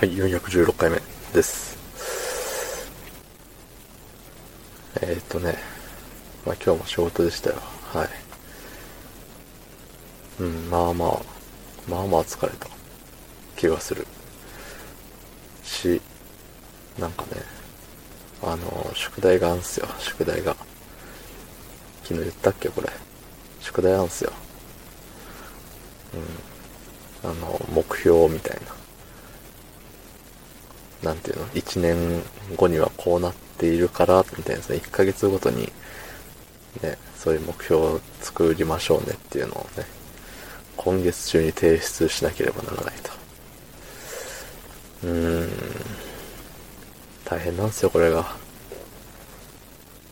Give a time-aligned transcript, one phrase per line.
[0.00, 0.98] はい、416回目
[1.34, 1.76] です。
[5.02, 5.56] えー、っとね、
[6.46, 7.56] まあ今日も仕事でしたよ。
[7.92, 8.08] はい。
[10.40, 11.20] うん、まあまあ、
[11.86, 12.66] まあまあ疲れた
[13.58, 14.06] 気がする。
[15.62, 16.00] し、
[16.98, 17.42] なんかね、
[18.42, 20.56] あの、宿題があんすよ、宿題が。
[22.04, 22.88] 昨日言ったっけ、これ。
[23.60, 24.32] 宿題あんすよ。
[27.22, 27.30] うん。
[27.30, 28.79] あの、目標みたいな。
[31.02, 32.22] なんていうの、1年
[32.56, 35.72] 後にはこうなっているから、みたいな、その1ヶ月ごとに、
[36.82, 39.84] ね、そういう目標を作りましょうねっていうのをね、
[40.76, 43.10] 今月中に提出しなければならないと。
[45.04, 45.50] うーん、
[47.24, 48.36] 大変なんですよ、これが。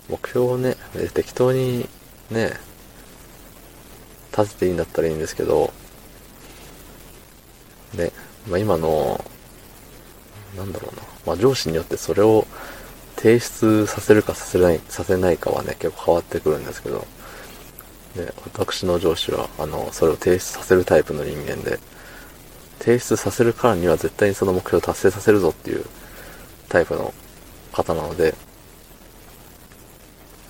[0.09, 0.77] 目標をね、
[1.13, 1.87] 適当に
[2.31, 2.53] ね、
[4.37, 5.73] 立てていいんだったらいいんですけど、
[7.95, 8.13] ね、
[8.49, 9.23] まあ、今の
[10.57, 11.03] なんだろうな。
[11.27, 12.47] まあ上司によってそれを
[13.17, 17.07] 提出させるかさせない、させないかはね、結構変わってくるんですけど、
[18.15, 21.79] で、私の上司は、あの、それを提出させるタイプの人間で、
[22.79, 25.85] 提出させるからには絶対にその目標を達成させるぞっていう
[26.69, 27.13] タイプの
[27.73, 28.35] 方なので、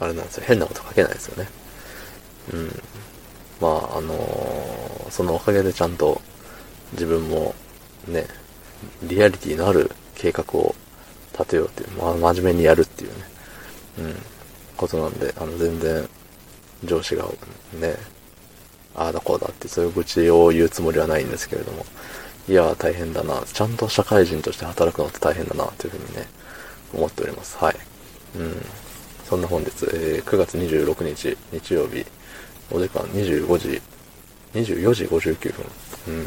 [0.00, 0.44] あれなんですよ。
[0.46, 1.48] 変なこと書けないですよね。
[2.52, 2.82] うん。
[3.60, 6.20] まあ、あのー、そのおかげでちゃんと
[6.92, 7.54] 自分も
[8.06, 8.26] ね、
[9.02, 10.74] リアリティのある計画を
[11.32, 13.16] 立てようっていう、まあ、真面目にやるっていうね、
[13.98, 14.14] うん、
[14.76, 16.08] ことなんで、あの、全然、
[16.84, 17.24] 上司が
[17.80, 17.96] ね、
[18.94, 21.86] ああだこうだってそういう愚痴を言うつもりはないんですけれども、
[22.48, 26.26] いや、大変だな、ちゃんと社会人として働くのって大変だな、というふうにね、
[26.92, 27.56] 思っております。
[27.58, 27.76] はい。
[28.36, 28.66] うん。
[29.28, 32.04] そんな本日、えー、9月26日、日曜日、
[32.70, 33.82] お時間25時、
[34.54, 35.66] 24時59分。
[36.08, 36.26] うん。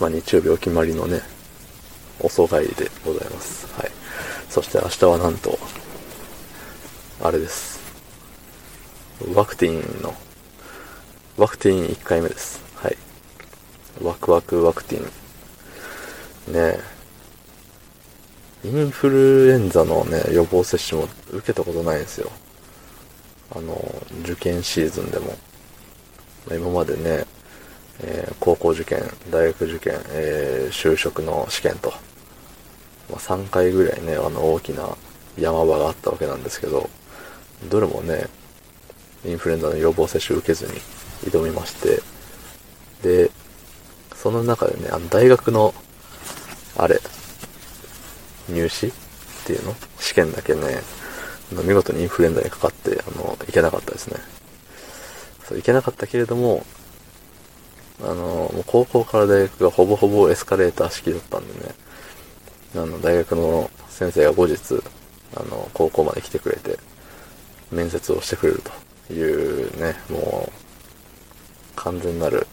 [0.00, 1.20] まあ、日曜日お決まりのね、
[2.20, 3.66] 遅帰りでございます。
[3.74, 3.90] はい。
[4.48, 5.58] そして明日はなんと、
[7.20, 7.80] あれです。
[9.34, 10.14] ワクティンの、
[11.36, 12.62] ワクティン1回目です。
[12.76, 12.96] はい。
[14.02, 16.52] ワクワクワクティン。
[16.52, 16.98] ねえ
[18.64, 22.30] インフルエンザのね、予防接種も受けたことないんですよ。
[23.54, 23.76] あの、
[24.22, 25.36] 受験シーズンでも。
[26.50, 27.24] 今までね、
[28.00, 31.90] えー、高校受験、大学受験、えー、就職の試験と、
[33.10, 34.96] まあ、3回ぐらいね、あの大きな
[35.38, 36.88] 山場があったわけなんですけど、
[37.70, 38.26] どれもね、
[39.24, 40.72] インフルエンザの予防接種を受けずに
[41.30, 42.02] 挑みまして、
[43.02, 43.30] で、
[44.14, 45.74] その中でね、あの大学の、
[46.76, 47.00] あれ、
[48.48, 48.92] 入試っ
[49.46, 49.74] ていうの？
[49.98, 50.80] 試験だけね、
[51.50, 54.16] 見事にインフルエンザにかかって、あの、いけなかったですね。
[55.48, 56.64] そう、いけなかったけれども、
[58.00, 61.74] あの、もう高校から大学がほぼほぼエスカレーター式だったんでね、
[62.76, 64.56] あの、大学の先生が後日、
[65.36, 66.78] あの、高校まで来てくれて、
[67.72, 68.62] 面接をしてくれる
[69.08, 70.52] というね、もう、
[71.76, 72.46] 完全なる、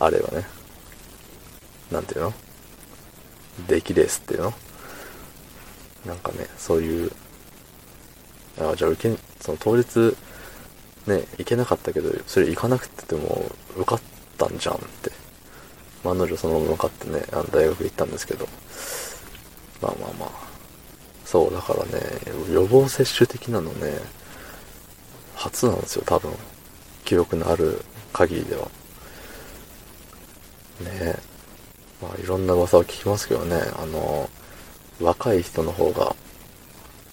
[0.00, 0.46] あれはね、
[1.90, 2.34] なんていうの？
[3.66, 4.54] 出来レースっていうの？
[6.06, 7.12] なんかね、そういう、
[8.60, 10.16] あ、じゃあ受け、その当日、
[11.08, 14.00] ね、行けなかったけど、それ行かなくても受かっ
[14.36, 15.10] たんじゃんって。
[16.04, 18.48] まあ、案の定そのまま受かってね、あの大学行ったんですけど。
[19.82, 20.30] まあまあまあ。
[21.24, 22.00] そう、だからね、
[22.52, 23.98] 予防接種的なのね、
[25.34, 26.32] 初なんですよ、多分。
[27.04, 27.82] 記憶のある
[28.12, 28.62] 限りでは。
[30.80, 31.18] ねえ。
[32.00, 34.28] まあいろんな噂を聞きますけどね、あの、
[35.00, 36.14] 若い人の方が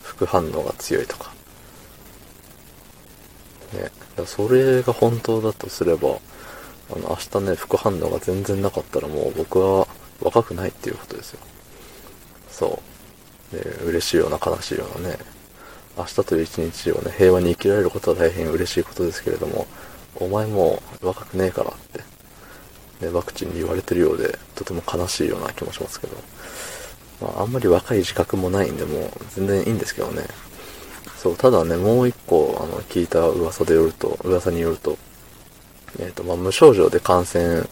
[0.03, 1.34] 副反応が強いとか。
[3.75, 3.91] ね。
[4.25, 6.19] それが本当だとすれば、
[6.94, 9.88] あの、明日ね、副反応が全然なかったらもう僕は
[10.22, 11.40] 若くないっていうことですよ。
[12.50, 12.80] そ
[13.52, 13.56] う。
[13.56, 15.18] で、嬉しいような悲しいようなね、
[15.97, 19.66] 明日という一日をね、平和に生きられることは大変嬉しいことですけれども、
[20.16, 21.74] お前も若くねえからっ
[23.00, 26.16] て、ね、ワクチンに言われてるようで、とても悲しいような気もしますけど、
[27.21, 30.24] まあ、あんまり若い自覚もないんで、もう全然いいんですけどね。
[31.18, 34.97] そう、ただね、もう一個、の、聞いた噂でよると、噂によると、
[36.00, 37.63] えっ、ー、と、まあ、無症状で感染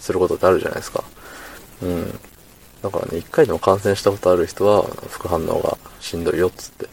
[0.00, 1.04] することってあるじゃないですか。
[1.82, 2.18] うん。
[2.82, 6.86] だからね、一回でも感染したことある人は、副反応がしんどいよ、っつって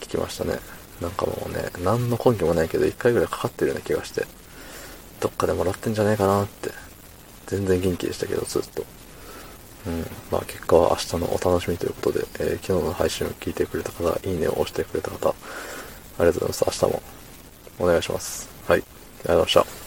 [0.00, 0.58] 聞きましたね。
[1.00, 4.24] なんかもうね、何の根拠もないけど、一回ぐらいかかってるような気がして、
[5.20, 6.70] どっかでもらってんじゃないかなって、
[7.46, 8.84] 全然元気でしたけど、ずっと。
[9.86, 10.06] うん。
[10.30, 15.34] まあ結果は明日のお楽しみということで、えー、昨日の配信を聞いてくれた方、いいねを押してくれた方、
[16.24, 16.82] りがとうございます。
[16.82, 17.02] 明日も
[17.78, 18.48] お願いします。
[18.66, 18.80] はい。
[18.80, 19.85] ありがとうございました。